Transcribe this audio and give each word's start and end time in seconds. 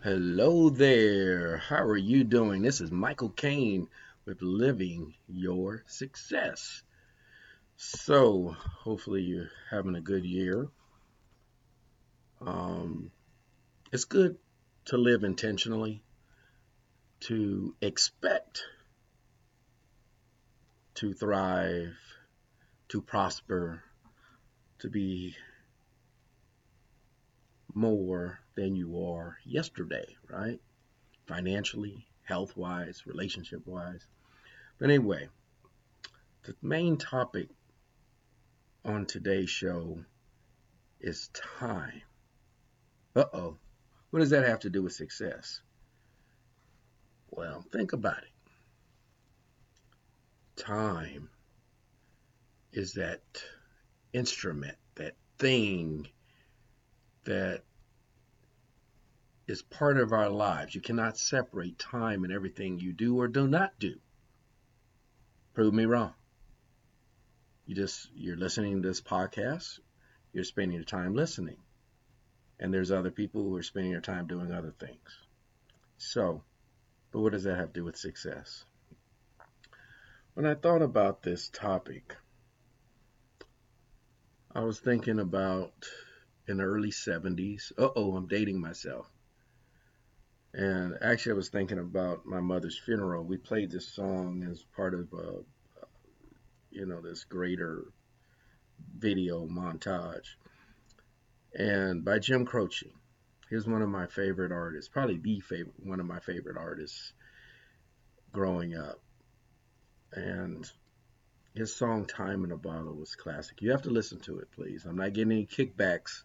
Hello 0.00 0.70
there. 0.70 1.56
How 1.56 1.82
are 1.82 1.96
you 1.96 2.22
doing? 2.22 2.62
This 2.62 2.80
is 2.80 2.92
Michael 2.92 3.30
Kane 3.30 3.88
with 4.26 4.40
Living 4.40 5.14
Your 5.26 5.82
Success. 5.88 6.84
So, 7.76 8.54
hopefully, 8.84 9.22
you're 9.22 9.50
having 9.72 9.96
a 9.96 10.00
good 10.00 10.24
year. 10.24 10.68
Um, 12.40 13.10
it's 13.90 14.04
good 14.04 14.38
to 14.84 14.96
live 14.96 15.24
intentionally, 15.24 16.04
to 17.22 17.74
expect 17.80 18.62
to 20.94 21.12
thrive, 21.12 21.96
to 22.90 23.02
prosper, 23.02 23.82
to 24.78 24.88
be 24.88 25.34
more 27.74 28.40
than 28.54 28.74
you 28.74 29.04
are 29.04 29.38
yesterday, 29.44 30.16
right? 30.28 30.60
Financially, 31.26 32.06
health 32.24 32.56
wise, 32.56 33.04
relationship 33.06 33.66
wise. 33.66 34.06
But 34.78 34.90
anyway, 34.90 35.28
the 36.44 36.54
main 36.62 36.96
topic 36.96 37.48
on 38.84 39.06
today's 39.06 39.50
show 39.50 39.98
is 41.00 41.28
time. 41.58 42.02
Uh 43.14 43.24
oh. 43.32 43.56
What 44.10 44.20
does 44.20 44.30
that 44.30 44.46
have 44.46 44.60
to 44.60 44.70
do 44.70 44.82
with 44.82 44.92
success? 44.92 45.60
Well, 47.30 47.64
think 47.72 47.92
about 47.92 48.18
it. 48.18 48.32
Time 50.56 51.28
is 52.72 52.94
that 52.94 53.20
instrument, 54.12 54.76
that 54.94 55.14
thing 55.38 56.08
that 57.28 57.60
is 59.46 59.60
part 59.60 59.98
of 59.98 60.12
our 60.12 60.30
lives. 60.30 60.74
You 60.74 60.80
cannot 60.80 61.18
separate 61.18 61.78
time 61.78 62.24
and 62.24 62.32
everything 62.32 62.80
you 62.80 62.94
do 62.94 63.20
or 63.20 63.28
do 63.28 63.46
not 63.46 63.78
do. 63.78 63.96
Prove 65.52 65.74
me 65.74 65.84
wrong. 65.84 66.14
You 67.66 67.74
just 67.74 68.08
you're 68.14 68.38
listening 68.38 68.80
to 68.80 68.88
this 68.88 69.02
podcast, 69.02 69.78
you're 70.32 70.44
spending 70.44 70.76
your 70.76 70.84
time 70.84 71.14
listening. 71.14 71.58
And 72.58 72.72
there's 72.72 72.90
other 72.90 73.10
people 73.10 73.42
who 73.42 73.54
are 73.56 73.62
spending 73.62 73.92
their 73.92 74.00
time 74.00 74.26
doing 74.26 74.50
other 74.50 74.72
things. 74.80 75.18
So, 75.98 76.42
but 77.12 77.20
what 77.20 77.32
does 77.32 77.44
that 77.44 77.58
have 77.58 77.74
to 77.74 77.80
do 77.80 77.84
with 77.84 77.96
success? 77.96 78.64
When 80.32 80.46
I 80.46 80.54
thought 80.54 80.82
about 80.82 81.22
this 81.22 81.50
topic, 81.50 82.16
I 84.54 84.60
was 84.60 84.80
thinking 84.80 85.18
about 85.18 85.86
in 86.48 86.56
the 86.56 86.64
early 86.64 86.90
70s. 86.90 87.72
Uh 87.78 87.90
oh, 87.94 88.16
I'm 88.16 88.26
dating 88.26 88.60
myself. 88.60 89.06
And 90.54 90.96
actually, 91.02 91.32
I 91.32 91.36
was 91.36 91.50
thinking 91.50 91.78
about 91.78 92.24
my 92.24 92.40
mother's 92.40 92.78
funeral. 92.78 93.22
We 93.22 93.36
played 93.36 93.70
this 93.70 93.86
song 93.86 94.46
as 94.50 94.64
part 94.74 94.94
of, 94.94 95.12
uh, 95.12 95.42
you 96.70 96.86
know, 96.86 97.02
this 97.02 97.24
greater 97.24 97.84
video 98.96 99.46
montage. 99.46 100.36
And 101.54 102.04
by 102.04 102.18
Jim 102.18 102.46
Croce. 102.46 102.92
He's 103.50 103.66
one 103.66 103.80
of 103.80 103.88
my 103.88 104.06
favorite 104.06 104.52
artists, 104.52 104.90
probably 104.90 105.16
the 105.16 105.40
favorite, 105.40 105.74
one 105.82 106.00
of 106.00 106.06
my 106.06 106.20
favorite 106.20 106.58
artists 106.58 107.12
growing 108.30 108.76
up. 108.76 109.00
And 110.12 110.70
his 111.54 111.74
song 111.74 112.06
Time 112.06 112.44
in 112.44 112.52
a 112.52 112.58
Bottle 112.58 112.94
was 112.94 113.14
classic. 113.14 113.62
You 113.62 113.70
have 113.70 113.82
to 113.82 113.90
listen 113.90 114.20
to 114.20 114.40
it, 114.40 114.50
please. 114.52 114.84
I'm 114.84 114.96
not 114.96 115.14
getting 115.14 115.32
any 115.32 115.46
kickbacks 115.46 116.24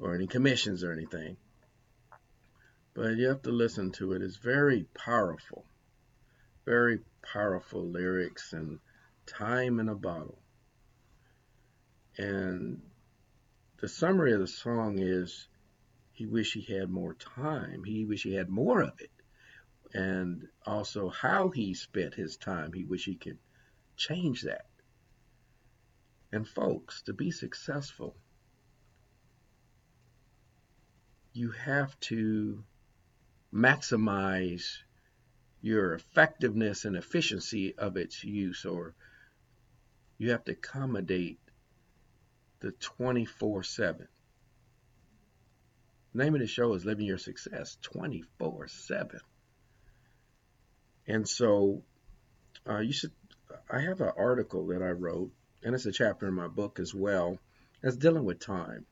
or 0.00 0.14
any 0.14 0.26
commissions 0.26 0.84
or 0.84 0.92
anything 0.92 1.36
but 2.98 3.16
you 3.16 3.28
have 3.28 3.42
to 3.42 3.52
listen 3.52 3.92
to 3.92 4.12
it. 4.12 4.22
It's 4.22 4.38
very 4.38 4.82
powerful, 4.92 5.64
very 6.64 6.98
powerful 7.22 7.88
lyrics 7.88 8.52
and 8.52 8.80
time 9.24 9.78
in 9.78 9.88
a 9.88 9.94
bottle. 9.94 10.40
And 12.16 12.82
the 13.80 13.86
summary 13.86 14.32
of 14.32 14.40
the 14.40 14.48
song 14.48 14.98
is 14.98 15.46
he 16.10 16.26
wish 16.26 16.54
he 16.54 16.74
had 16.74 16.90
more 16.90 17.14
time. 17.14 17.84
He 17.84 18.04
wish 18.04 18.24
he 18.24 18.34
had 18.34 18.48
more 18.48 18.82
of 18.82 19.00
it. 19.00 19.12
And 19.94 20.48
also 20.66 21.08
how 21.08 21.50
he 21.50 21.74
spent 21.74 22.14
his 22.14 22.36
time. 22.36 22.72
He 22.72 22.82
wish 22.82 23.04
he 23.04 23.14
could 23.14 23.38
change 23.96 24.42
that. 24.42 24.66
And 26.32 26.48
folks, 26.48 27.02
to 27.02 27.12
be 27.12 27.30
successful, 27.30 28.16
you 31.38 31.52
have 31.52 31.98
to 32.00 32.64
maximize 33.54 34.78
your 35.62 35.94
effectiveness 35.94 36.84
and 36.84 36.96
efficiency 36.96 37.76
of 37.78 37.96
its 37.96 38.24
use, 38.24 38.64
or 38.64 38.94
you 40.18 40.32
have 40.32 40.44
to 40.44 40.52
accommodate 40.52 41.38
the 42.58 42.72
24 42.72 43.62
7. 43.62 44.08
name 46.12 46.34
of 46.34 46.40
the 46.40 46.48
show 46.48 46.74
is 46.74 46.84
Living 46.84 47.06
Your 47.06 47.18
Success 47.18 47.78
24 47.82 48.66
7. 48.66 49.20
And 51.06 51.28
so 51.28 51.82
uh, 52.68 52.80
you 52.80 52.92
should, 52.92 53.12
I 53.70 53.80
have 53.82 54.00
an 54.00 54.10
article 54.16 54.66
that 54.66 54.82
I 54.82 54.90
wrote, 54.90 55.30
and 55.62 55.72
it's 55.74 55.86
a 55.86 55.92
chapter 55.92 56.26
in 56.26 56.34
my 56.34 56.48
book 56.48 56.80
as 56.80 56.92
well, 56.92 57.38
that's 57.80 57.96
dealing 57.96 58.24
with 58.24 58.40
time. 58.40 58.86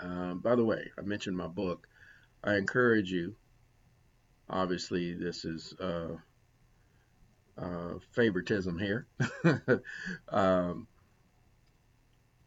Um, 0.00 0.40
by 0.40 0.54
the 0.54 0.64
way, 0.64 0.90
I 0.98 1.02
mentioned 1.02 1.36
my 1.36 1.46
book. 1.46 1.86
I 2.42 2.56
encourage 2.56 3.10
you 3.10 3.36
obviously 4.50 5.14
this 5.14 5.44
is 5.44 5.74
uh, 5.80 6.16
uh, 7.56 7.94
favoritism 8.12 8.78
here. 8.78 9.06
um, 10.28 10.86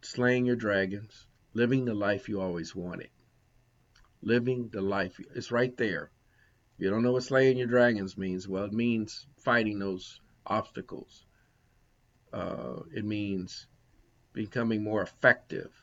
slaying 0.01 0.45
your 0.45 0.55
dragons, 0.55 1.25
living 1.53 1.85
the 1.85 1.93
life 1.93 2.27
you 2.27 2.41
always 2.41 2.75
wanted. 2.75 3.09
Living 4.21 4.69
the 4.71 4.81
life, 4.81 5.19
it's 5.35 5.51
right 5.51 5.75
there. 5.77 6.11
If 6.75 6.83
you 6.83 6.89
don't 6.89 7.03
know 7.03 7.13
what 7.13 7.23
slaying 7.23 7.57
your 7.57 7.67
dragons 7.67 8.17
means, 8.17 8.47
well, 8.47 8.65
it 8.65 8.73
means 8.73 9.27
fighting 9.37 9.79
those 9.79 10.19
obstacles. 10.45 11.25
Uh, 12.31 12.81
it 12.93 13.05
means 13.05 13.67
becoming 14.33 14.83
more 14.83 15.03
effective 15.03 15.82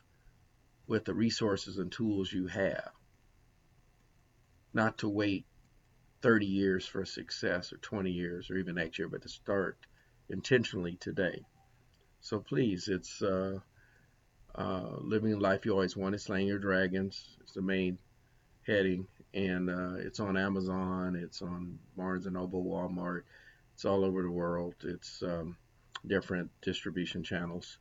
with 0.91 1.05
the 1.05 1.13
resources 1.13 1.77
and 1.77 1.89
tools 1.89 2.33
you 2.33 2.47
have. 2.47 2.91
Not 4.73 4.97
to 4.97 5.07
wait 5.07 5.45
30 6.21 6.45
years 6.45 6.85
for 6.85 7.05
success 7.05 7.71
or 7.71 7.77
20 7.77 8.11
years 8.11 8.51
or 8.51 8.57
even 8.57 8.75
next 8.75 8.99
year, 8.99 9.07
but 9.07 9.21
to 9.21 9.29
start 9.29 9.77
intentionally 10.27 10.97
today. 10.97 11.45
So 12.19 12.39
please, 12.39 12.89
it's 12.89 13.21
uh, 13.21 13.59
uh, 14.53 14.97
living 14.99 15.39
life 15.39 15.65
you 15.65 15.71
always 15.71 15.95
wanted, 15.95 16.19
slaying 16.19 16.47
your 16.47 16.59
dragons. 16.59 17.37
It's 17.39 17.53
the 17.53 17.61
main 17.61 17.97
heading, 18.67 19.07
and 19.33 19.69
uh, 19.69 19.93
it's 19.95 20.19
on 20.19 20.35
Amazon. 20.35 21.15
It's 21.15 21.41
on 21.41 21.79
Barnes 21.95 22.25
and 22.25 22.35
Noble, 22.35 22.65
Walmart. 22.65 23.21
It's 23.75 23.85
all 23.85 24.03
over 24.03 24.21
the 24.23 24.29
world. 24.29 24.75
It's 24.83 25.23
um, 25.23 25.55
different 26.05 26.51
distribution 26.61 27.23
channels, 27.23 27.77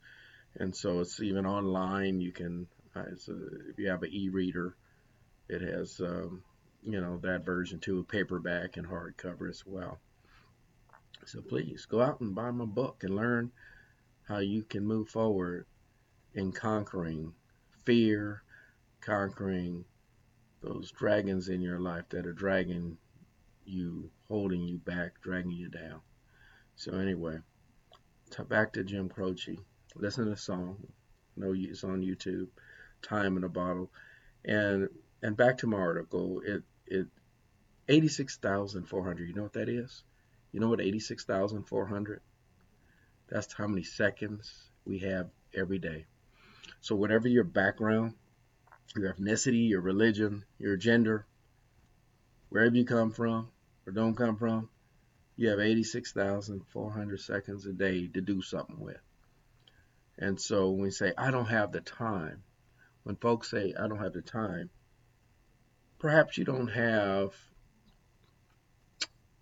and 0.54 0.76
so 0.76 1.00
it's 1.00 1.20
even 1.20 1.44
online. 1.44 2.20
You 2.20 2.30
can, 2.30 2.68
uh, 2.96 3.00
a, 3.00 3.70
if 3.70 3.78
you 3.78 3.88
have 3.88 4.02
an 4.02 4.10
e-reader, 4.12 4.76
it 5.48 5.62
has 5.62 6.00
um, 6.00 6.42
you 6.82 7.00
know, 7.00 7.18
that 7.18 7.44
version 7.44 7.78
too, 7.78 8.00
a 8.00 8.04
paperback 8.04 8.76
and 8.76 8.86
hardcover 8.86 9.48
as 9.48 9.64
well. 9.66 9.98
So 11.26 11.42
please 11.42 11.86
go 11.86 12.00
out 12.00 12.20
and 12.20 12.34
buy 12.34 12.50
my 12.50 12.64
book 12.64 13.04
and 13.04 13.14
learn 13.14 13.52
how 14.26 14.38
you 14.38 14.62
can 14.62 14.86
move 14.86 15.08
forward 15.08 15.66
in 16.34 16.52
conquering 16.52 17.32
fear, 17.84 18.42
conquering 19.00 19.84
those 20.62 20.90
dragons 20.92 21.48
in 21.48 21.60
your 21.60 21.78
life 21.78 22.08
that 22.10 22.26
are 22.26 22.32
dragging 22.32 22.96
you, 23.64 24.10
holding 24.28 24.62
you 24.62 24.78
back, 24.78 25.20
dragging 25.22 25.50
you 25.50 25.68
down. 25.68 26.00
So 26.76 26.92
anyway, 26.96 27.38
back 28.48 28.72
to 28.74 28.84
Jim 28.84 29.08
Croce. 29.08 29.58
Listen 29.96 30.24
to 30.24 30.30
the 30.30 30.36
song. 30.36 30.78
No, 31.36 31.52
it's 31.54 31.84
on 31.84 32.02
YouTube. 32.02 32.48
Time 33.02 33.36
in 33.36 33.44
a 33.44 33.48
bottle, 33.48 33.90
and 34.44 34.88
and 35.22 35.36
back 35.36 35.58
to 35.58 35.66
my 35.66 35.78
article. 35.78 36.40
It 36.44 36.62
it 36.86 37.06
86,400. 37.88 39.28
You 39.28 39.34
know 39.34 39.42
what 39.42 39.52
that 39.54 39.68
is? 39.68 40.04
You 40.52 40.60
know 40.60 40.68
what 40.68 40.80
86,400? 40.80 42.20
That's 43.28 43.52
how 43.52 43.66
many 43.66 43.82
seconds 43.82 44.52
we 44.84 44.98
have 45.00 45.28
every 45.54 45.78
day. 45.78 46.06
So 46.80 46.96
whatever 46.96 47.28
your 47.28 47.44
background, 47.44 48.14
your 48.96 49.12
ethnicity, 49.12 49.68
your 49.68 49.80
religion, 49.80 50.44
your 50.58 50.76
gender, 50.76 51.26
wherever 52.48 52.74
you 52.74 52.84
come 52.84 53.12
from 53.12 53.48
or 53.86 53.92
don't 53.92 54.16
come 54.16 54.36
from, 54.36 54.68
you 55.36 55.48
have 55.48 55.60
86,400 55.60 57.20
seconds 57.20 57.66
a 57.66 57.72
day 57.72 58.08
to 58.08 58.20
do 58.20 58.42
something 58.42 58.78
with. 58.78 59.00
And 60.18 60.40
so 60.40 60.70
when 60.70 60.82
we 60.82 60.90
say, 60.90 61.12
I 61.16 61.30
don't 61.30 61.46
have 61.46 61.72
the 61.72 61.80
time, 61.80 62.42
when 63.02 63.16
folks 63.16 63.50
say, 63.50 63.74
I 63.78 63.88
don't 63.88 64.02
have 64.02 64.12
the 64.12 64.22
time, 64.22 64.70
perhaps 65.98 66.38
you 66.38 66.44
don't 66.44 66.68
have, 66.68 67.34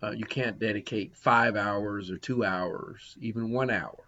uh, 0.01 0.11
you 0.11 0.25
can't 0.25 0.59
dedicate 0.59 1.15
five 1.15 1.55
hours 1.55 2.09
or 2.09 2.17
two 2.17 2.43
hours, 2.43 3.17
even 3.19 3.51
one 3.51 3.69
hour 3.69 4.03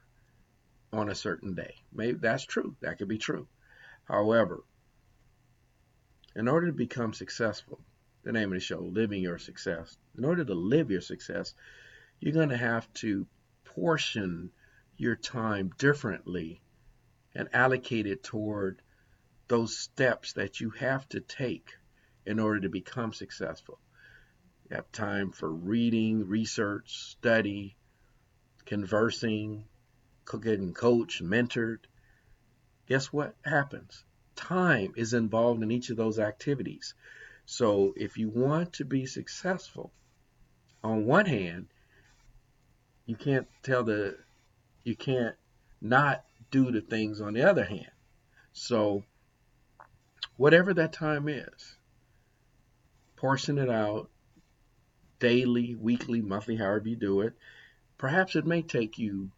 on 0.94 1.10
a 1.10 1.16
certain 1.16 1.54
day. 1.54 1.76
Maybe 1.94 2.18
that's 2.20 2.46
true. 2.46 2.76
That 2.82 2.98
could 2.98 3.08
be 3.08 3.18
true. 3.18 3.48
However, 4.04 4.64
in 6.36 6.48
order 6.48 6.68
to 6.68 6.74
become 6.74 7.14
successful, 7.14 7.80
the 8.24 8.32
name 8.32 8.50
of 8.50 8.54
the 8.54 8.60
show, 8.60 8.80
Living 8.80 9.22
Your 9.22 9.38
Success, 9.38 9.98
in 10.18 10.26
order 10.26 10.46
to 10.46 10.54
live 10.54 10.92
your 10.92 11.02
success, 11.02 11.54
you're 12.20 12.34
going 12.34 12.50
to 12.50 12.58
have 12.58 12.92
to 12.96 13.26
portion 13.64 14.52
your 14.98 15.16
time 15.16 15.72
differently 15.78 16.62
and 17.34 17.50
allocate 17.54 18.06
it 18.06 18.24
toward 18.24 18.82
those 19.52 19.78
steps 19.78 20.32
that 20.32 20.62
you 20.62 20.70
have 20.70 21.08
to 21.10 21.20
take 21.20 21.72
in 22.26 22.40
order 22.40 22.62
to 22.62 22.70
become 22.70 23.12
successful. 23.12 23.78
You 24.70 24.78
have 24.78 24.90
time 24.94 25.34
for 25.34 25.52
reading, 25.52 26.26
research, 26.26 27.10
study, 27.10 27.76
conversing, 28.66 29.66
getting 30.40 30.74
coached, 30.74 31.22
mentored. 31.22 31.80
Guess 32.88 33.12
what 33.12 33.36
happens? 33.44 34.06
Time 34.38 34.94
is 34.96 35.14
involved 35.14 35.62
in 35.62 35.70
each 35.70 35.90
of 35.90 35.98
those 35.98 36.18
activities. 36.18 36.94
So 37.46 37.94
if 37.98 38.18
you 38.18 38.30
want 38.30 38.72
to 38.76 38.86
be 38.86 39.06
successful, 39.06 39.92
on 40.82 41.06
one 41.06 41.26
hand, 41.26 41.68
you 43.06 43.18
can't 43.18 43.50
tell 43.64 43.84
the 43.84 44.18
you 44.86 44.96
can't 44.96 45.36
not 45.82 46.24
do 46.52 46.72
the 46.72 46.80
things 46.80 47.20
on 47.20 47.34
the 47.34 47.44
other 47.44 47.66
hand. 47.66 47.92
So 48.54 49.04
whatever 50.42 50.74
that 50.74 50.92
time 50.92 51.30
is, 51.30 51.78
portion 53.16 53.60
it 53.60 53.70
out 53.70 54.10
daily, 55.20 55.76
weekly, 55.76 56.20
monthly, 56.20 56.56
however 56.56 56.90
you 56.90 56.96
do 56.96 57.22
it. 57.22 57.34
Perhaps 58.00 58.36
it 58.36 58.44
may 58.44 58.64
take 58.64 58.98
you 58.98 59.30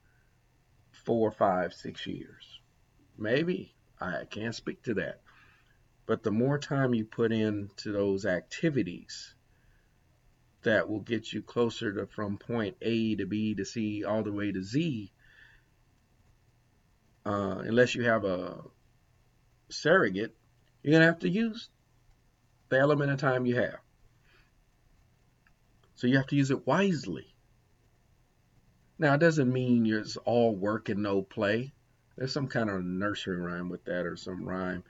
four, 0.92 1.30
five, 1.30 1.74
six 1.74 2.08
years. 2.08 2.62
Maybe. 3.18 3.76
I 4.00 4.24
can't 4.30 4.56
speak 4.56 4.82
to 4.84 4.94
that. 4.94 5.20
But 6.06 6.24
the 6.24 6.32
more 6.32 6.58
time 6.58 6.94
you 6.94 7.04
put 7.04 7.34
into 7.34 7.92
those 7.92 8.26
activities 8.26 9.36
that 10.62 10.88
will 10.90 11.02
get 11.02 11.34
you 11.34 11.42
closer 11.42 11.92
to 11.92 12.08
from 12.08 12.38
point 12.38 12.78
A 12.82 13.16
to 13.16 13.26
B 13.26 13.56
to 13.56 13.66
C 13.66 14.06
all 14.06 14.24
the 14.24 14.32
way 14.32 14.54
to 14.54 14.64
Z, 14.64 15.12
uh, 17.26 17.62
unless 17.66 17.94
you 17.94 18.06
have 18.06 18.24
a 18.24 18.62
surrogate, 19.70 20.34
you're 20.84 20.92
going 20.92 21.02
to 21.02 21.08
have 21.08 21.20
to 21.20 21.30
use 21.30 21.70
the 22.70 22.78
element 22.78 23.12
of 23.12 23.20
time 23.20 23.46
you 23.46 23.56
have. 23.56 23.80
So 25.96 26.08
you 26.08 26.18
have 26.18 26.28
to 26.28 26.36
use 26.36 26.52
it 26.52 26.68
wisely. 26.68 27.34
Now, 29.00 29.14
it 29.14 29.20
doesn't 29.20 29.52
mean 29.52 29.86
it's 29.86 30.18
all 30.18 30.54
work 30.54 30.90
and 30.90 31.02
no 31.02 31.22
play. 31.22 31.74
There's 32.18 32.34
some 32.34 32.48
kind 32.48 32.70
of 32.70 32.84
nursery 32.84 33.38
rhyme 33.38 33.70
with 33.70 33.86
that 33.86 34.06
or 34.06 34.16
some 34.18 34.44
rhyme. 34.44 34.84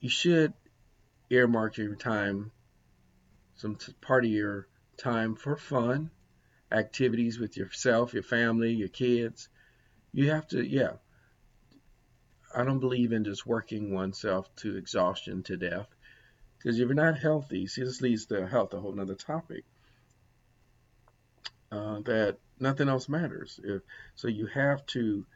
You 0.00 0.08
should 0.08 0.54
earmark 1.28 1.76
your 1.76 1.94
time, 1.96 2.52
some 3.56 3.76
part 4.00 4.24
of 4.24 4.30
your 4.30 4.68
time 4.96 5.34
for 5.34 5.56
fun, 5.56 6.10
activities 6.70 7.38
with 7.38 7.56
yourself, 7.56 8.14
your 8.14 8.22
family, 8.22 8.72
your 8.72 8.88
kids. 8.88 9.48
You 10.12 10.30
have 10.30 10.46
to, 10.48 10.66
yeah. 10.66 10.92
I 12.56 12.64
don't 12.64 12.80
believe 12.80 13.12
in 13.12 13.24
just 13.24 13.46
working 13.46 13.92
oneself 13.92 14.48
to 14.56 14.78
exhaustion 14.78 15.42
to 15.42 15.58
death. 15.58 15.88
Because 16.56 16.78
if 16.78 16.86
you're 16.86 16.94
not 16.94 17.18
healthy, 17.18 17.66
see, 17.66 17.82
this 17.82 18.00
leads 18.00 18.24
to 18.26 18.46
health, 18.46 18.72
a 18.72 18.80
whole 18.80 18.92
nother 18.92 19.14
topic. 19.14 19.64
Uh, 21.70 22.00
that 22.00 22.38
nothing 22.58 22.88
else 22.88 23.10
matters. 23.10 23.60
If, 23.62 23.82
so 24.14 24.28
you 24.28 24.46
have 24.46 24.86
to, 24.86 25.26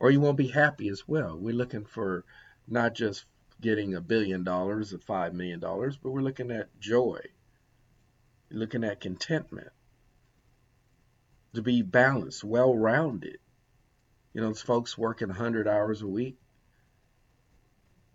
or 0.00 0.10
you 0.10 0.20
won't 0.20 0.36
be 0.36 0.48
happy 0.48 0.88
as 0.88 1.06
well. 1.06 1.38
We're 1.38 1.54
looking 1.54 1.84
for 1.84 2.24
not 2.66 2.94
just 2.94 3.26
getting 3.60 3.94
a 3.94 4.00
billion 4.00 4.42
dollars 4.42 4.92
or 4.92 4.98
five 4.98 5.34
million 5.34 5.60
dollars, 5.60 5.96
but 5.96 6.10
we're 6.10 6.20
looking 6.20 6.50
at 6.50 6.80
joy, 6.80 7.20
we're 8.50 8.58
looking 8.58 8.82
at 8.82 9.00
contentment, 9.00 9.70
to 11.54 11.62
be 11.62 11.82
balanced, 11.82 12.42
well 12.42 12.74
rounded. 12.74 13.38
You 14.34 14.40
know, 14.40 14.52
folks 14.52 14.98
working 14.98 15.28
100 15.28 15.68
hours 15.68 16.02
a 16.02 16.06
week, 16.06 16.38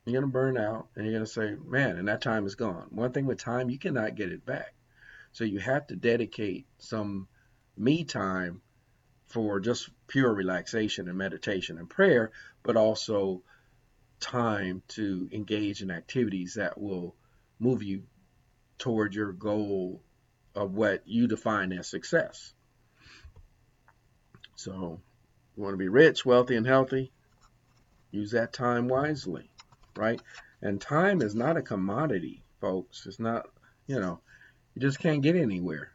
you're 0.06 0.20
going 0.20 0.32
to 0.32 0.34
burn 0.34 0.58
out 0.58 0.88
and 0.96 1.06
you're 1.06 1.14
going 1.14 1.26
to 1.26 1.32
say, 1.32 1.56
man, 1.66 1.98
and 1.98 2.08
that 2.08 2.22
time 2.22 2.46
is 2.46 2.56
gone. 2.56 2.88
One 2.90 3.12
thing 3.12 3.26
with 3.26 3.40
time, 3.40 3.70
you 3.70 3.78
cannot 3.78 4.16
get 4.16 4.32
it 4.32 4.46
back. 4.46 4.74
So 5.34 5.44
you 5.44 5.60
have 5.60 5.88
to 5.88 5.96
dedicate 5.96 6.66
some 6.80 7.28
me 7.78 8.04
time 8.04 8.62
for 9.28 9.60
just 9.60 9.90
pure 10.08 10.34
relaxation 10.34 11.08
and 11.08 11.18
meditation 11.18 11.78
and 11.78 11.90
prayer, 11.90 12.32
but 12.64 12.76
also 12.76 13.44
time 14.20 14.82
to 14.90 15.30
engage 15.32 15.82
in 15.82 15.92
activities 15.92 16.56
that 16.56 16.80
will 16.80 17.16
move 17.60 17.84
you 17.84 18.04
toward 18.78 19.14
your 19.14 19.32
goal 19.32 20.02
of 20.56 20.74
what 20.74 21.08
you 21.08 21.28
define 21.28 21.72
as 21.72 21.88
success. 21.88 22.54
So, 24.56 25.00
you 25.56 25.64
want 25.64 25.74
to 25.74 25.78
be 25.78 25.88
rich, 25.88 26.26
wealthy, 26.26 26.56
and 26.56 26.66
healthy? 26.66 27.12
Use 28.12 28.32
that 28.32 28.52
time 28.52 28.88
wisely, 28.88 29.51
right? 30.02 30.20
And 30.64 30.82
time 30.82 31.22
is 31.22 31.36
not 31.36 31.58
a 31.58 31.62
commodity, 31.62 32.44
folks. 32.60 33.06
It's 33.06 33.20
not, 33.20 33.48
you 33.86 34.00
know, 34.00 34.20
you 34.74 34.82
just 34.82 34.98
can't 34.98 35.22
get 35.22 35.36
anywhere. 35.36 35.92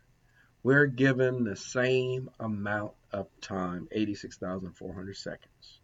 We're 0.62 0.86
given 0.86 1.42
the 1.42 1.56
same 1.56 2.30
amount 2.38 2.92
of 3.12 3.26
time 3.40 3.88
86,400 3.90 5.16
seconds 5.16 5.80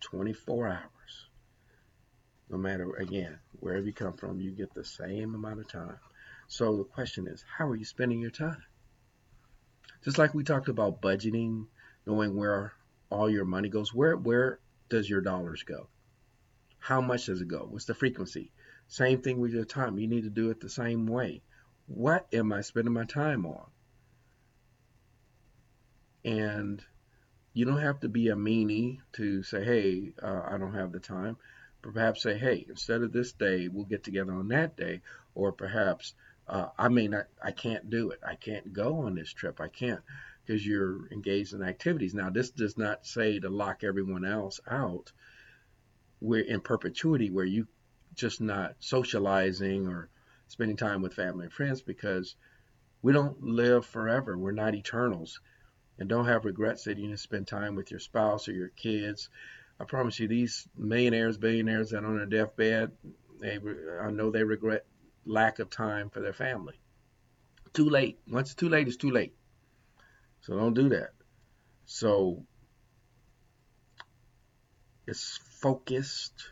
24 0.00 0.68
hours. 0.68 0.82
No 2.50 2.58
matter 2.58 2.94
again 2.96 3.38
wherever 3.60 3.86
you 3.86 3.92
come 3.92 4.14
from 4.14 4.40
you 4.40 4.50
get 4.50 4.74
the 4.74 4.84
same 4.84 5.34
amount 5.34 5.60
of 5.60 5.68
time. 5.68 5.98
So 6.48 6.76
the 6.76 6.84
question 6.84 7.26
is 7.26 7.42
how 7.56 7.68
are 7.68 7.76
you 7.76 7.84
spending 7.84 8.20
your 8.20 8.30
time? 8.30 8.62
Just 10.04 10.18
like 10.18 10.34
we 10.34 10.44
talked 10.44 10.68
about 10.68 11.00
budgeting 11.00 11.66
knowing 12.06 12.36
where 12.36 12.74
all 13.10 13.30
your 13.30 13.46
money 13.46 13.70
goes 13.70 13.94
where 13.94 14.16
where 14.16 14.58
does 14.90 15.08
your 15.08 15.22
dollars 15.22 15.62
go 15.62 15.88
how 16.78 17.00
much 17.00 17.26
does 17.26 17.40
it 17.40 17.48
go 17.48 17.66
what's 17.70 17.86
the 17.86 17.94
frequency 17.94 18.50
same 18.86 19.20
thing 19.20 19.38
with 19.38 19.52
your 19.52 19.64
time 19.64 19.98
you 19.98 20.08
need 20.08 20.24
to 20.24 20.30
do 20.30 20.50
it 20.50 20.60
the 20.60 20.68
same 20.68 21.06
way 21.06 21.42
what 21.88 22.26
am 22.34 22.52
I 22.52 22.60
spending 22.60 22.92
my 22.92 23.04
time 23.04 23.46
on? 23.46 23.66
And 26.24 26.84
you 27.54 27.64
don't 27.64 27.80
have 27.80 28.00
to 28.00 28.08
be 28.08 28.28
a 28.28 28.36
meanie 28.36 28.98
to 29.14 29.42
say, 29.42 29.64
hey, 29.64 30.12
uh, 30.22 30.42
I 30.50 30.58
don't 30.58 30.74
have 30.74 30.92
the 30.92 31.00
time. 31.00 31.38
Perhaps 31.80 32.22
say, 32.22 32.36
hey, 32.36 32.66
instead 32.68 33.02
of 33.02 33.12
this 33.12 33.32
day, 33.32 33.68
we'll 33.68 33.86
get 33.86 34.04
together 34.04 34.32
on 34.34 34.48
that 34.48 34.76
day. 34.76 35.00
Or 35.34 35.52
perhaps 35.52 36.14
uh, 36.46 36.68
I 36.78 36.88
not, 36.88 37.26
I 37.42 37.52
can't 37.52 37.88
do 37.88 38.10
it. 38.10 38.20
I 38.26 38.34
can't 38.34 38.72
go 38.72 38.98
on 39.06 39.14
this 39.14 39.32
trip. 39.32 39.60
I 39.60 39.68
can't 39.68 40.00
because 40.44 40.66
you're 40.66 41.10
engaged 41.10 41.54
in 41.54 41.62
activities. 41.62 42.14
Now, 42.14 42.28
this 42.28 42.50
does 42.50 42.76
not 42.76 43.06
say 43.06 43.38
to 43.40 43.48
lock 43.48 43.82
everyone 43.82 44.26
else 44.26 44.60
out. 44.70 45.12
We're 46.20 46.44
in 46.44 46.60
perpetuity 46.60 47.30
where 47.30 47.44
you 47.44 47.66
just 48.14 48.40
not 48.40 48.74
socializing 48.80 49.86
or 49.86 50.08
spending 50.48 50.76
time 50.76 51.02
with 51.02 51.14
family 51.14 51.44
and 51.44 51.52
friends 51.52 51.82
because 51.82 52.34
we 53.02 53.12
don't 53.12 53.42
live 53.42 53.86
forever. 53.86 54.36
We're 54.36 54.52
not 54.52 54.74
eternals. 54.74 55.40
And 55.98 56.08
don't 56.08 56.26
have 56.26 56.44
regrets 56.44 56.84
that 56.84 56.98
you 56.98 57.06
didn't 57.06 57.20
spend 57.20 57.46
time 57.46 57.74
with 57.74 57.90
your 57.90 58.00
spouse 58.00 58.48
or 58.48 58.52
your 58.52 58.68
kids. 58.68 59.28
I 59.80 59.84
promise 59.84 60.18
you, 60.18 60.28
these 60.28 60.68
millionaires, 60.76 61.38
billionaires 61.38 61.90
that 61.90 62.04
are 62.04 62.06
on 62.06 62.16
their 62.16 62.26
deathbed, 62.26 62.92
they, 63.40 63.58
I 64.00 64.10
know 64.10 64.30
they 64.30 64.44
regret 64.44 64.84
lack 65.24 65.58
of 65.58 65.70
time 65.70 66.10
for 66.10 66.20
their 66.20 66.32
family. 66.32 66.74
Too 67.72 67.88
late. 67.88 68.18
Once 68.28 68.48
it's 68.48 68.54
too 68.56 68.68
late, 68.68 68.88
it's 68.88 68.96
too 68.96 69.10
late. 69.10 69.34
So 70.40 70.56
don't 70.56 70.74
do 70.74 70.88
that. 70.90 71.10
So 71.86 72.44
it's 75.06 75.38
focused 75.60 76.50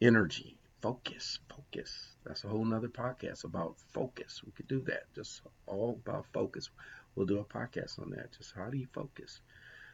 energy. 0.00 0.58
Focus, 0.82 1.38
focus. 1.48 2.08
That's 2.24 2.44
a 2.44 2.48
whole 2.48 2.64
nother 2.64 2.88
podcast 2.88 3.44
about 3.44 3.76
focus. 3.94 4.42
We 4.44 4.52
could 4.52 4.68
do 4.68 4.82
that. 4.82 5.04
Just 5.14 5.40
all 5.66 5.98
about 6.04 6.26
focus. 6.32 6.68
We'll 7.14 7.26
do 7.26 7.38
a 7.38 7.44
podcast 7.44 7.98
on 7.98 8.10
that. 8.10 8.36
Just 8.36 8.52
how 8.54 8.68
do 8.68 8.76
you 8.76 8.86
focus? 8.92 9.40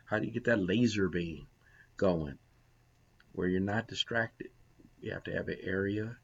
How 0.07 0.19
do 0.19 0.27
you 0.27 0.33
get 0.33 0.45
that 0.45 0.61
laser 0.61 1.09
beam 1.09 1.47
going 1.97 2.39
where 3.33 3.47
you're 3.47 3.61
not 3.61 3.87
distracted? 3.87 4.51
You 5.01 5.13
have 5.13 5.25
to 5.25 5.33
have 5.33 5.49
an 5.49 5.59
area 5.63 6.17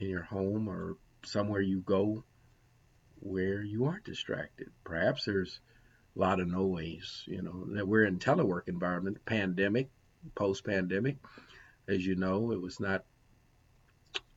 in 0.00 0.08
your 0.08 0.22
home 0.22 0.68
or 0.68 0.96
somewhere 1.24 1.60
you 1.60 1.80
go 1.80 2.24
where 3.20 3.62
you 3.62 3.84
aren't 3.84 4.04
distracted. 4.04 4.70
Perhaps 4.82 5.24
there's 5.24 5.60
a 6.16 6.18
lot 6.18 6.40
of 6.40 6.48
noise, 6.48 7.22
you 7.26 7.42
know, 7.42 7.66
that 7.74 7.86
we're 7.86 8.04
in 8.04 8.18
telework 8.18 8.68
environment, 8.68 9.24
pandemic, 9.24 9.90
post 10.34 10.64
pandemic. 10.64 11.16
As 11.88 12.04
you 12.04 12.16
know, 12.16 12.52
it 12.52 12.60
was 12.60 12.80
not 12.80 13.04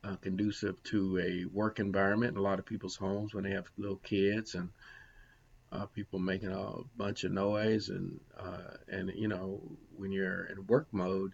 uh, 0.04 0.16
conducive 0.16 0.82
to 0.84 1.18
a 1.18 1.44
work 1.52 1.78
environment 1.78 2.32
in 2.32 2.38
a 2.38 2.42
lot 2.42 2.58
of 2.58 2.66
people's 2.66 2.96
homes 2.96 3.34
when 3.34 3.44
they 3.44 3.50
have 3.50 3.70
little 3.76 3.96
kids 3.96 4.54
and 4.54 4.70
uh, 5.72 5.86
people 5.86 6.18
making 6.18 6.50
a 6.50 6.72
bunch 6.96 7.24
of 7.24 7.32
noise 7.32 7.88
and 7.90 8.18
uh, 8.38 8.76
and 8.88 9.12
you 9.14 9.28
know 9.28 9.60
when 9.96 10.10
you're 10.10 10.46
in 10.46 10.66
work 10.66 10.88
mode 10.92 11.32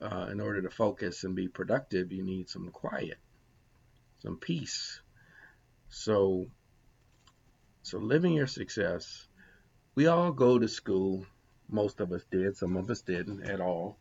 uh, 0.00 0.28
in 0.30 0.40
order 0.40 0.62
to 0.62 0.70
focus 0.70 1.24
and 1.24 1.34
be 1.34 1.48
productive 1.48 2.12
you 2.12 2.22
need 2.22 2.48
some 2.48 2.70
quiet 2.70 3.18
some 4.20 4.36
peace 4.36 5.00
so 5.88 6.46
so 7.82 7.98
living 7.98 8.32
your 8.32 8.46
success 8.46 9.26
we 9.94 10.06
all 10.06 10.32
go 10.32 10.58
to 10.58 10.68
school 10.68 11.26
most 11.72 12.00
of 12.00 12.12
us 12.12 12.24
did 12.30 12.56
some 12.56 12.76
of 12.76 12.90
us 12.90 13.02
didn't 13.02 13.42
at 13.42 13.60
all 13.60 13.96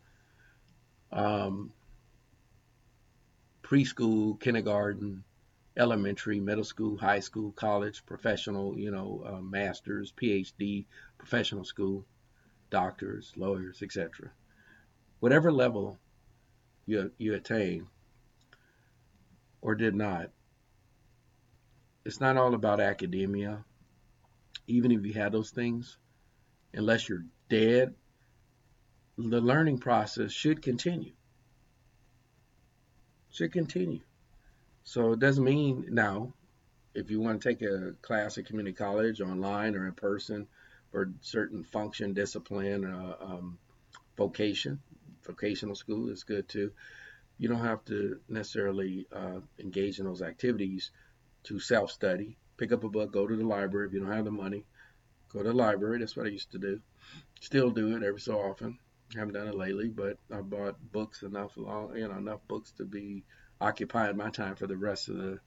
um, 1.11 1.71
preschool 3.63 4.39
kindergarten 4.39 5.23
elementary, 5.77 6.39
middle 6.39 6.63
school, 6.63 6.97
high 6.97 7.19
school, 7.19 7.51
college, 7.51 8.05
professional, 8.05 8.77
you 8.77 8.91
know, 8.91 9.23
uh, 9.25 9.41
masters, 9.41 10.13
PhD, 10.21 10.85
professional 11.17 11.63
school, 11.63 12.05
doctors, 12.69 13.31
lawyers, 13.35 13.81
etc. 13.81 14.31
Whatever 15.19 15.51
level 15.51 15.97
you 16.85 17.11
you 17.17 17.35
attain 17.35 17.87
or 19.61 19.75
did 19.75 19.95
not, 19.95 20.29
it's 22.05 22.19
not 22.19 22.37
all 22.37 22.53
about 22.53 22.81
academia. 22.81 23.63
Even 24.67 24.91
if 24.91 25.05
you 25.05 25.13
had 25.13 25.31
those 25.31 25.51
things, 25.51 25.97
unless 26.73 27.07
you're 27.07 27.25
dead, 27.51 27.93
the 29.17 29.41
learning 29.41 29.77
process 29.77 30.31
should 30.31 30.62
continue. 30.62 31.12
Should 33.29 33.51
continue. 33.51 34.00
So 34.86 35.12
it 35.12 35.20
doesn't 35.20 35.43
mean 35.43 35.88
now, 35.89 36.34
if 36.96 37.12
you 37.12 37.20
want 37.20 37.41
to 37.41 37.50
take 37.50 37.62
a 37.62 37.91
class 38.01 38.38
at 38.38 38.46
community 38.46 38.74
college 38.74 39.20
online 39.20 39.75
or 39.75 39.86
in 39.86 39.93
person 39.93 40.48
for 40.91 41.12
certain 41.20 41.65
function, 41.65 42.13
discipline, 42.13 42.86
uh, 42.86 43.15
um, 43.20 43.60
vocation, 44.17 44.79
vocational 45.25 45.75
school 45.75 46.10
is 46.10 46.24
good 46.24 46.48
too. 46.48 46.72
You 47.38 47.50
don't 47.50 47.65
have 47.65 47.84
to 47.86 48.22
necessarily 48.29 49.08
uh, 49.13 49.41
engage 49.60 50.00
in 50.00 50.05
those 50.05 50.22
activities 50.22 50.91
to 51.43 51.60
self 51.60 51.91
study. 51.91 52.38
Pick 52.55 52.72
up 52.72 52.86
a 52.86 52.89
book, 52.89 53.12
go 53.12 53.27
to 53.27 53.36
the 53.36 53.46
library. 53.46 53.88
If 53.88 53.93
you 53.93 54.00
don't 54.00 54.12
have 54.12 54.25
the 54.25 54.31
money, 54.31 54.63
go 55.34 55.43
to 55.43 55.50
the 55.50 55.53
library. 55.53 56.00
That's 56.00 56.15
what 56.15 56.27
I 56.27 56.29
used 56.29 56.51
to 56.53 56.58
do. 56.58 56.81
Still 57.39 57.72
do 57.72 57.96
it 57.96 58.03
every 58.03 58.20
so 58.20 58.39
often. 58.39 58.77
haven't 59.15 59.34
done 59.34 59.48
it 59.48 59.55
lately, 59.55 59.89
but 59.89 60.17
I 60.34 60.41
bought 60.41 60.75
books 60.91 61.24
enough, 61.24 61.53
you 61.58 61.65
know, 61.65 62.17
enough 62.17 62.48
books 62.48 62.72
to 62.74 62.86
be 62.86 63.24
occupying 63.60 64.17
my 64.17 64.29
time 64.29 64.55
for 64.55 64.67
the 64.67 64.77
rest 64.77 65.10
of 65.10 65.17
the 65.17 65.39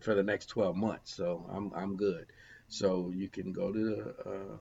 for 0.00 0.14
the 0.14 0.22
next 0.22 0.46
12 0.46 0.76
months. 0.76 1.14
So 1.14 1.46
I'm 1.50 1.72
I'm 1.74 1.96
good. 1.96 2.26
So 2.68 3.12
you 3.14 3.28
can 3.28 3.52
go 3.52 3.72
to 3.72 3.78
the 3.78 4.30
uh, 4.30 4.56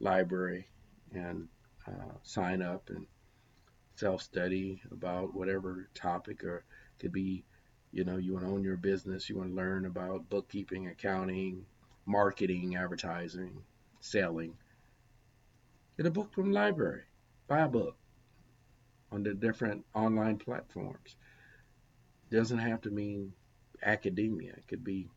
library 0.00 0.68
and 1.12 1.48
uh, 1.86 2.14
sign 2.22 2.62
up 2.62 2.90
and 2.90 3.06
self 3.96 4.22
study 4.22 4.82
about 4.90 5.34
whatever 5.34 5.88
topic 5.94 6.44
or 6.44 6.64
could 6.98 7.12
be 7.12 7.44
you 7.92 8.04
know 8.04 8.18
you 8.18 8.34
want 8.34 8.44
to 8.44 8.50
own 8.50 8.62
your 8.62 8.76
business 8.76 9.28
you 9.28 9.36
want 9.36 9.50
to 9.50 9.56
learn 9.56 9.86
about 9.86 10.28
bookkeeping 10.28 10.88
accounting 10.88 11.64
marketing 12.04 12.76
advertising 12.76 13.62
selling 14.00 14.54
get 15.96 16.06
a 16.06 16.10
book 16.10 16.32
from 16.32 16.50
the 16.50 16.54
library 16.54 17.02
buy 17.48 17.60
a 17.60 17.68
book 17.68 17.96
on 19.12 19.22
the 19.22 19.34
different 19.34 19.84
online 19.94 20.36
platforms 20.36 21.16
doesn't 22.30 22.58
have 22.58 22.80
to 22.82 22.90
mean 22.90 23.32
academia. 23.82 24.52
It 24.52 24.66
could 24.68 24.84
be 24.84 25.08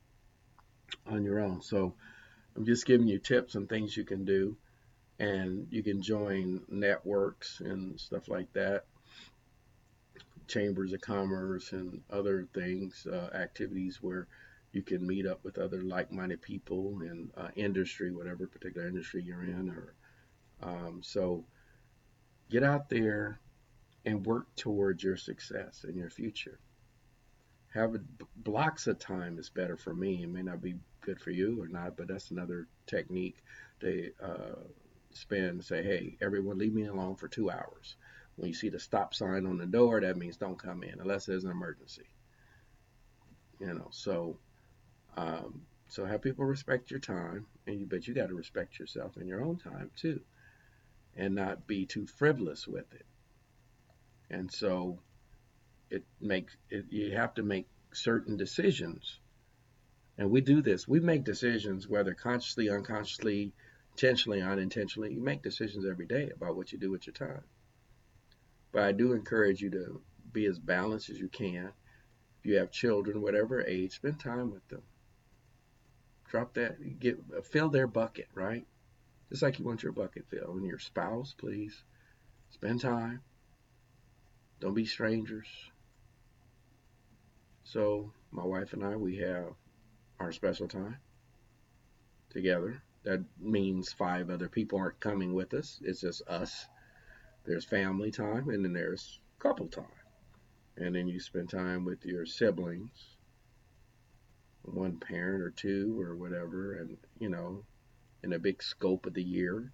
on 1.07 1.23
your 1.23 1.39
own. 1.39 1.61
So 1.61 1.95
I'm 2.55 2.65
just 2.65 2.85
giving 2.85 3.07
you 3.07 3.19
tips 3.19 3.55
and 3.55 3.67
things 3.67 3.95
you 3.95 4.03
can 4.03 4.25
do. 4.25 4.57
And 5.19 5.67
you 5.69 5.83
can 5.83 6.01
join 6.01 6.61
networks 6.69 7.59
and 7.59 7.99
stuff 7.99 8.29
like 8.29 8.53
that, 8.53 8.85
chambers 10.47 10.93
of 10.93 11.01
commerce 11.01 11.73
and 11.73 12.01
other 12.09 12.47
things, 12.53 13.05
uh, 13.05 13.29
activities 13.33 14.01
where 14.01 14.27
you 14.71 14.81
can 14.81 15.05
meet 15.05 15.25
up 15.25 15.43
with 15.43 15.57
other 15.57 15.81
like-minded 15.81 16.41
people 16.41 17.01
in 17.01 17.31
uh, 17.35 17.49
industry, 17.55 18.11
whatever 18.13 18.47
particular 18.47 18.87
industry 18.87 19.21
you're 19.21 19.43
in. 19.43 19.69
Or 19.69 19.93
um, 20.61 21.01
so 21.03 21.45
get 22.49 22.63
out 22.63 22.89
there 22.89 23.39
and 24.05 24.25
work 24.25 24.47
towards 24.55 25.03
your 25.03 25.17
success 25.17 25.85
in 25.87 25.95
your 25.95 26.09
future 26.09 26.59
have 27.73 27.95
blocks 28.35 28.87
of 28.87 28.99
time 28.99 29.37
is 29.37 29.49
better 29.49 29.77
for 29.77 29.93
me. 29.93 30.23
It 30.23 30.29
may 30.29 30.41
not 30.41 30.61
be 30.61 30.75
good 31.01 31.19
for 31.19 31.31
you 31.31 31.61
or 31.61 31.67
not, 31.67 31.97
but 31.97 32.07
that's 32.07 32.31
another 32.31 32.67
technique 32.87 33.43
to 33.81 34.11
uh, 34.21 34.55
spend. 35.11 35.63
Say, 35.63 35.83
hey, 35.83 36.17
everyone, 36.21 36.57
leave 36.57 36.73
me 36.73 36.85
alone 36.85 37.15
for 37.15 37.27
two 37.27 37.51
hours. 37.51 37.95
When 38.35 38.47
you 38.47 38.53
see 38.53 38.69
the 38.69 38.79
stop 38.79 39.13
sign 39.13 39.45
on 39.45 39.57
the 39.57 39.65
door, 39.65 40.01
that 40.01 40.17
means 40.17 40.37
don't 40.37 40.57
come 40.61 40.83
in 40.83 40.99
unless 40.99 41.25
there's 41.25 41.43
an 41.43 41.51
emergency. 41.51 42.09
You 43.59 43.73
know, 43.73 43.89
so 43.91 44.37
um, 45.17 45.61
so 45.89 46.05
have 46.05 46.21
people 46.21 46.45
respect 46.45 46.91
your 46.91 47.01
time, 47.01 47.45
and 47.67 47.81
you, 47.81 47.85
but 47.85 48.07
you 48.07 48.13
got 48.13 48.29
to 48.29 48.35
respect 48.35 48.79
yourself 48.79 49.17
in 49.17 49.27
your 49.27 49.43
own 49.43 49.57
time 49.57 49.91
too, 49.95 50.21
and 51.15 51.35
not 51.35 51.67
be 51.67 51.85
too 51.85 52.05
frivolous 52.05 52.67
with 52.67 52.93
it. 52.93 53.05
And 54.29 54.51
so 54.51 54.99
it 55.89 56.03
makes 56.19 56.55
it, 56.69 56.85
you 56.89 57.15
have 57.15 57.33
to 57.35 57.43
make 57.43 57.67
certain 57.93 58.37
decisions. 58.37 59.19
And 60.17 60.29
we 60.29 60.41
do 60.41 60.61
this. 60.61 60.87
We 60.87 60.99
make 60.99 61.23
decisions 61.23 61.87
whether 61.87 62.13
consciously 62.13 62.69
unconsciously 62.69 63.53
intentionally 63.91 64.41
unintentionally. 64.41 65.13
You 65.13 65.21
make 65.21 65.41
decisions 65.41 65.85
every 65.85 66.05
day 66.05 66.29
about 66.33 66.55
what 66.55 66.71
you 66.71 66.77
do 66.77 66.91
with 66.91 67.05
your 67.07 67.13
time. 67.13 67.43
But 68.71 68.83
i 68.83 68.91
do 68.91 69.13
encourage 69.13 69.61
you 69.61 69.69
to 69.71 70.01
be 70.31 70.45
as 70.45 70.59
balanced 70.59 71.09
as 71.09 71.19
you 71.19 71.27
can. 71.27 71.71
If 72.39 72.45
you 72.45 72.57
have 72.57 72.71
children 72.71 73.21
whatever 73.21 73.61
age 73.61 73.95
spend 73.95 74.19
time 74.19 74.51
with 74.51 74.65
them. 74.69 74.83
Drop 76.29 76.53
that 76.53 76.99
get 76.99 77.17
fill 77.43 77.69
their 77.69 77.87
bucket 77.87 78.27
right 78.33 78.65
just 79.29 79.41
like 79.41 79.59
you 79.59 79.65
want 79.65 79.83
your 79.83 79.91
bucket 79.91 80.25
filled 80.29 80.57
and 80.57 80.65
your 80.65 80.79
spouse 80.79 81.35
please 81.37 81.83
spend 82.49 82.81
time 82.81 83.21
don't 84.59 84.73
be 84.73 84.85
strangers 84.85 85.47
so 87.63 88.11
my 88.31 88.43
wife 88.43 88.73
and 88.73 88.83
I, 88.83 88.95
we 88.95 89.17
have 89.17 89.53
our 90.19 90.31
special 90.31 90.67
time 90.67 90.97
together. 92.31 92.81
That 93.03 93.23
means 93.39 93.93
five 93.93 94.31
other 94.31 94.49
people 94.49 94.79
aren't 94.79 94.99
coming 94.99 95.33
with 95.33 95.53
us. 95.53 95.79
It's 95.83 96.01
just 96.01 96.27
us. 96.27 96.65
There's 97.45 97.65
family 97.65 98.09
time 98.09 98.49
and 98.49 98.65
then 98.65 98.73
there's 98.73 99.19
couple 99.37 99.67
time. 99.67 99.85
And 100.77 100.95
then 100.95 101.07
you 101.07 101.19
spend 101.19 101.49
time 101.49 101.85
with 101.85 102.05
your 102.05 102.25
siblings, 102.25 103.17
one 104.63 104.97
parent 104.97 105.43
or 105.43 105.51
two 105.51 105.99
or 106.01 106.15
whatever, 106.15 106.73
and 106.73 106.97
you 107.19 107.29
know, 107.29 107.63
in 108.23 108.33
a 108.33 108.39
big 108.39 108.61
scope 108.61 109.05
of 109.05 109.13
the 109.13 109.23
year, 109.23 109.71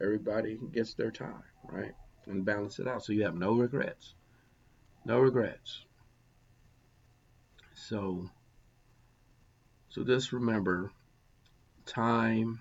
everybody 0.00 0.58
gets 0.72 0.94
their 0.94 1.10
time, 1.10 1.42
right? 1.64 1.94
And 2.26 2.44
balance 2.44 2.78
it 2.78 2.88
out 2.88 3.04
so 3.04 3.12
you 3.12 3.24
have 3.24 3.34
no 3.34 3.54
regrets. 3.54 4.14
No 5.04 5.20
regrets. 5.20 5.84
So, 7.74 8.28
so 9.88 10.04
just 10.04 10.32
remember, 10.32 10.92
time 11.86 12.60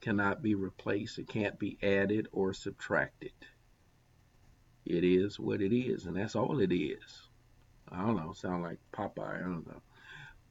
cannot 0.00 0.42
be 0.42 0.54
replaced. 0.54 1.18
It 1.18 1.28
can't 1.28 1.58
be 1.58 1.78
added 1.82 2.28
or 2.32 2.52
subtracted. 2.52 3.32
It 4.84 5.04
is 5.04 5.38
what 5.38 5.60
it 5.60 5.76
is, 5.76 6.06
and 6.06 6.16
that's 6.16 6.36
all 6.36 6.60
it 6.60 6.72
is. 6.72 7.28
I 7.90 8.02
don't 8.02 8.16
know. 8.16 8.32
Sound 8.32 8.62
like 8.62 8.78
Popeye. 8.92 9.40
I 9.40 9.42
don't 9.42 9.66
know. 9.66 9.82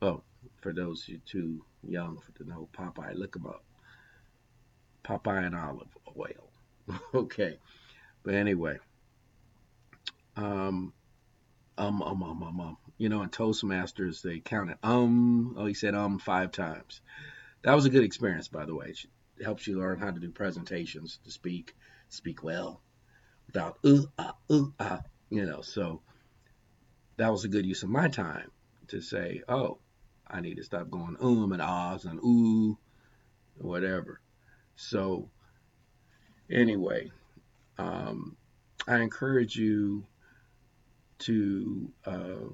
Well, 0.01 0.23
for 0.61 0.73
those 0.73 1.07
you 1.07 1.19
too 1.25 1.63
young 1.83 2.19
to 2.35 2.47
know 2.47 2.69
Popeye, 2.73 3.15
look 3.15 3.35
him 3.35 3.45
up. 3.45 3.63
Popeye 5.03 5.45
and 5.45 5.55
Olive 5.55 5.95
Oyl. 6.17 6.99
okay, 7.13 7.57
but 8.23 8.33
anyway, 8.33 8.77
um, 10.35 10.93
um, 11.77 12.01
um, 12.01 12.23
um, 12.23 12.43
um, 12.43 12.59
um. 12.59 12.77
You 12.97 13.09
know, 13.09 13.21
in 13.21 13.29
Toastmasters, 13.29 14.21
they 14.21 14.39
counted 14.39 14.77
um. 14.83 15.55
Oh, 15.57 15.65
he 15.65 15.73
said 15.73 15.95
um 15.95 16.19
five 16.19 16.51
times. 16.51 17.01
That 17.63 17.75
was 17.75 17.85
a 17.85 17.89
good 17.89 18.03
experience, 18.03 18.47
by 18.47 18.65
the 18.65 18.75
way. 18.75 18.93
It 19.37 19.43
helps 19.43 19.67
you 19.67 19.79
learn 19.79 19.99
how 19.99 20.11
to 20.11 20.19
do 20.19 20.29
presentations, 20.29 21.19
to 21.25 21.31
speak, 21.31 21.75
speak 22.09 22.43
well, 22.43 22.81
without 23.47 23.79
uh, 23.83 24.03
uh, 24.17 24.31
uh, 24.49 24.63
uh, 24.79 24.97
you 25.29 25.45
know. 25.45 25.61
So 25.61 26.01
that 27.17 27.31
was 27.31 27.43
a 27.43 27.49
good 27.49 27.65
use 27.65 27.83
of 27.83 27.89
my 27.89 28.07
time 28.07 28.49
to 28.87 29.01
say, 29.01 29.43
oh, 29.47 29.77
I 30.29 30.41
need 30.41 30.57
to 30.57 30.63
stop 30.63 30.89
going 30.89 31.17
um 31.19 31.51
and 31.51 31.61
ahs 31.61 32.05
and 32.05 32.19
ooh, 32.19 32.77
whatever. 33.57 34.21
So 34.75 35.29
anyway, 36.49 37.11
um, 37.77 38.37
I 38.87 38.97
encourage 38.97 39.55
you 39.55 40.05
to 41.19 41.91
uh, 42.05 42.53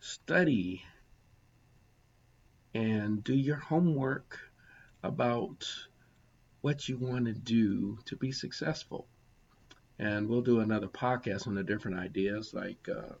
study 0.00 0.84
and 2.74 3.22
do 3.22 3.34
your 3.34 3.56
homework 3.56 4.38
about 5.02 5.68
what 6.62 6.88
you 6.88 6.96
want 6.96 7.26
to 7.26 7.32
do 7.32 7.98
to 8.06 8.16
be 8.16 8.32
successful. 8.32 9.06
And 9.98 10.28
we'll 10.28 10.42
do 10.42 10.60
another 10.60 10.88
podcast 10.88 11.46
on 11.46 11.54
the 11.54 11.62
different 11.62 11.98
ideas, 11.98 12.52
like, 12.52 12.88
uh, 12.88 13.14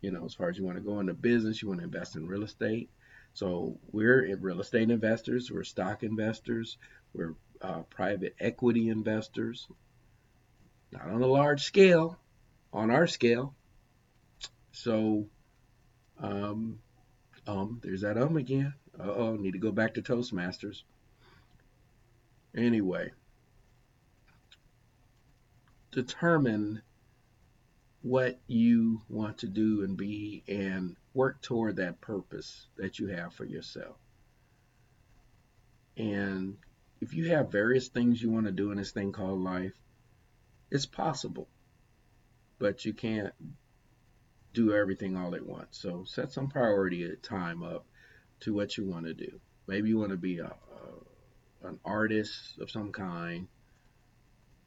you 0.00 0.10
know, 0.10 0.24
as 0.24 0.34
far 0.34 0.48
as 0.48 0.58
you 0.58 0.64
want 0.64 0.78
to 0.78 0.84
go 0.84 1.00
into 1.00 1.14
business, 1.14 1.60
you 1.60 1.68
want 1.68 1.80
to 1.80 1.84
invest 1.84 2.16
in 2.16 2.26
real 2.26 2.42
estate. 2.42 2.90
So 3.34 3.78
we're 3.92 4.36
real 4.36 4.60
estate 4.60 4.90
investors, 4.90 5.50
we're 5.50 5.64
stock 5.64 6.02
investors, 6.02 6.78
we're 7.12 7.34
uh, 7.60 7.82
private 7.90 8.34
equity 8.40 8.88
investors, 8.88 9.68
not 10.92 11.08
on 11.08 11.22
a 11.22 11.26
large 11.26 11.62
scale, 11.64 12.18
on 12.72 12.90
our 12.90 13.06
scale. 13.06 13.54
So, 14.72 15.26
um, 16.18 16.78
um, 17.46 17.80
there's 17.82 18.02
that 18.02 18.18
um 18.18 18.36
again. 18.36 18.74
Uh 18.98 19.12
oh, 19.12 19.36
need 19.36 19.52
to 19.52 19.58
go 19.58 19.72
back 19.72 19.94
to 19.94 20.02
Toastmasters. 20.02 20.82
Anyway, 22.56 23.12
determine 25.92 26.82
what 28.02 28.38
you 28.46 29.02
want 29.08 29.38
to 29.38 29.46
do 29.46 29.82
and 29.82 29.96
be 29.96 30.42
and 30.48 30.96
work 31.12 31.40
toward 31.42 31.76
that 31.76 32.00
purpose 32.00 32.66
that 32.76 32.98
you 32.98 33.08
have 33.08 33.34
for 33.34 33.44
yourself. 33.44 33.96
And 35.96 36.56
if 37.00 37.14
you 37.14 37.30
have 37.30 37.52
various 37.52 37.88
things 37.88 38.22
you 38.22 38.30
want 38.30 38.46
to 38.46 38.52
do 38.52 38.70
in 38.70 38.78
this 38.78 38.92
thing 38.92 39.12
called 39.12 39.40
life, 39.40 39.74
it's 40.70 40.86
possible. 40.86 41.48
But 42.58 42.84
you 42.84 42.94
can't 42.94 43.34
do 44.54 44.74
everything 44.74 45.16
all 45.16 45.34
at 45.34 45.44
once. 45.44 45.78
So 45.78 46.04
set 46.06 46.32
some 46.32 46.48
priority 46.48 47.04
at 47.04 47.22
time 47.22 47.62
up 47.62 47.86
to 48.40 48.54
what 48.54 48.76
you 48.76 48.86
want 48.86 49.06
to 49.06 49.14
do. 49.14 49.40
Maybe 49.66 49.90
you 49.90 49.98
want 49.98 50.10
to 50.10 50.16
be 50.16 50.38
a, 50.38 50.46
a 50.46 51.66
an 51.68 51.78
artist 51.84 52.58
of 52.58 52.70
some 52.70 52.92
kind. 52.92 53.46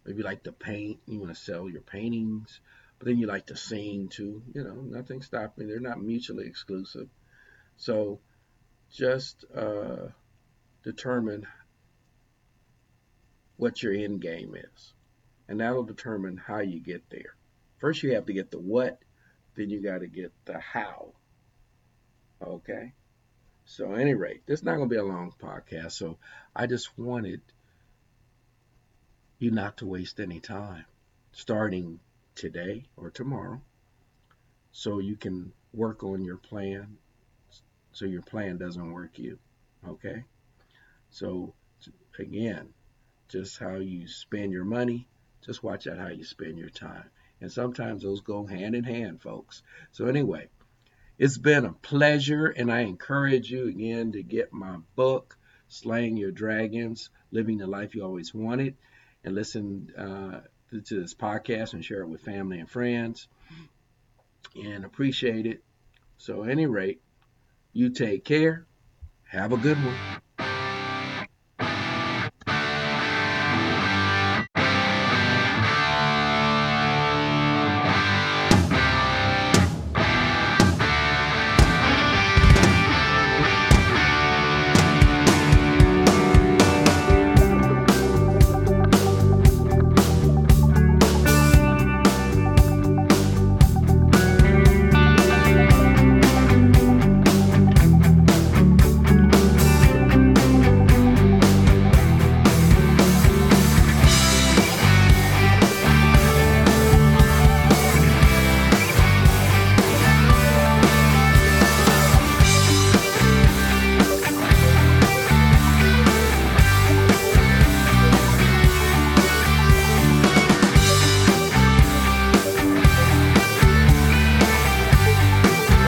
Maybe 0.06 0.20
you 0.20 0.24
like 0.24 0.44
to 0.44 0.52
paint. 0.52 1.00
You 1.08 1.20
want 1.20 1.34
to 1.34 1.42
sell 1.42 1.70
your 1.70 1.82
paintings, 1.82 2.60
but 3.04 3.10
then 3.10 3.20
you 3.20 3.28
like 3.28 3.48
to 3.48 3.58
sing 3.58 4.08
too. 4.08 4.42
You 4.54 4.64
know, 4.64 4.76
nothing 4.76 5.22
stopping. 5.22 5.68
They're 5.68 5.82
not 5.82 6.02
mutually 6.02 6.48
exclusive. 6.48 7.10
So 7.76 8.22
just 8.94 9.44
uh, 9.54 10.08
determine 10.84 11.46
what 13.58 13.84
your 13.84 13.92
end 13.92 14.22
game 14.22 14.56
is, 14.56 14.94
and 15.50 15.60
that'll 15.60 15.84
determine 15.84 16.38
how 16.38 16.60
you 16.62 16.80
get 16.80 17.04
there. 17.10 17.36
First, 17.80 18.04
you 18.04 18.14
have 18.14 18.28
to 18.28 18.34
get 18.34 18.52
the 18.52 18.60
what 18.60 19.00
then 19.56 19.70
you 19.70 19.84
got 19.84 20.00
to 20.00 20.08
get 20.08 20.32
the 20.46 20.58
how. 20.58 21.12
Okay? 22.42 22.94
So, 23.66 23.92
at 23.94 24.00
any 24.00 24.14
rate, 24.14 24.44
this 24.46 24.62
is 24.62 24.66
not 24.66 24.78
going 24.78 24.88
to 24.88 24.96
be 24.96 25.00
a 25.00 25.04
long 25.04 25.34
podcast. 25.42 25.92
So, 25.92 26.20
I 26.56 26.68
just 26.68 26.98
wanted 26.98 27.42
you 29.40 29.52
not 29.52 29.78
to 29.78 29.86
waste 29.86 30.22
any 30.22 30.40
time 30.40 30.86
starting 31.34 32.00
today 32.36 32.84
or 32.98 33.10
tomorrow 33.10 33.62
so 34.72 35.00
you 35.00 35.16
can 35.16 35.52
work 35.74 36.04
on 36.04 36.24
your 36.24 36.38
plan 36.38 36.98
so 37.94 38.06
your 38.06 38.24
plan 38.24 38.58
doesn't 38.58 38.92
work 38.92 39.18
you. 39.18 39.38
Okay? 39.88 40.24
So, 41.12 41.54
again, 42.20 42.70
just 43.30 43.60
how 43.60 43.76
you 43.76 44.08
spend 44.08 44.52
your 44.52 44.66
money, 44.66 45.08
just 45.46 45.64
watch 45.64 45.88
out 45.88 46.00
how 46.00 46.08
you 46.08 46.24
spend 46.24 46.58
your 46.58 46.70
time. 46.70 47.06
And 47.40 47.52
sometimes 47.52 48.04
those 48.04 48.22
go 48.22 48.46
hand 48.46 48.76
in 48.76 48.84
hand, 48.84 49.22
folks. 49.22 49.62
So, 49.92 50.08
anyway, 50.08 50.48
it's 51.20 51.38
been 51.38 51.66
a 51.66 51.74
pleasure, 51.74 52.48
and 52.48 52.72
I 52.72 52.82
encourage 52.82 53.52
you 53.52 53.68
again 53.68 54.14
to 54.14 54.24
get 54.24 54.52
my 54.52 54.78
book, 54.96 55.38
Slaying 55.68 56.18
Your 56.18 56.32
Dragons 56.32 57.10
Living 57.32 57.58
the 57.58 57.68
Life 57.68 57.94
You 57.94 58.04
Always 58.04 58.34
Wanted, 58.34 58.76
and 59.24 59.36
listen 59.36 59.92
uh, 59.96 60.42
to 60.82 61.02
this 61.02 61.14
podcast 61.14 61.74
and 61.74 61.84
share 61.84 62.02
it 62.02 62.08
with 62.08 62.22
family 62.22 62.60
and 62.60 62.70
friends. 62.70 63.28
And 64.56 64.86
appreciate 64.86 65.46
it. 65.46 65.64
So, 66.18 66.44
at 66.44 66.50
any 66.50 66.68
rate, 66.68 67.02
you 67.74 67.90
take 67.90 68.24
care. 68.24 68.66
Have 69.30 69.52
a 69.52 69.58
good 69.58 69.78
one. 69.78 69.96